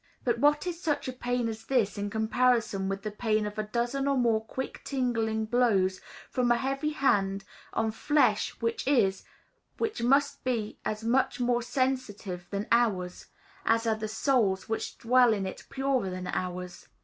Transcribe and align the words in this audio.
But 0.23 0.39
what 0.39 0.65
is 0.65 0.81
such 0.81 1.07
a 1.07 1.13
pain 1.13 1.47
as 1.47 1.65
this, 1.65 1.95
in 1.95 2.09
comparison 2.09 2.89
with 2.89 3.03
the 3.03 3.11
pain 3.11 3.45
of 3.45 3.59
a 3.59 3.63
dozen 3.63 4.07
or 4.07 4.17
more 4.17 4.43
quick 4.43 4.81
tingling 4.83 5.45
blows 5.45 6.01
from 6.31 6.51
a 6.51 6.55
heavy 6.57 6.89
hand 6.89 7.43
on 7.71 7.91
flesh 7.91 8.49
which 8.61 8.87
is, 8.87 9.23
which 9.77 10.01
must 10.01 10.43
be 10.43 10.79
as 10.83 11.03
much 11.03 11.39
more 11.39 11.61
sensitive 11.61 12.47
than 12.49 12.67
ours, 12.71 13.27
as 13.63 13.85
are 13.85 13.93
the 13.93 14.07
souls 14.07 14.67
which 14.67 14.97
dwell 14.97 15.33
in 15.33 15.45
it 15.45 15.67
purer 15.69 16.09
than 16.09 16.25
ours. 16.25 16.87